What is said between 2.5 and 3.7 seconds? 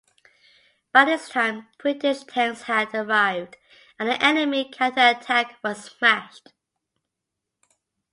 had arrived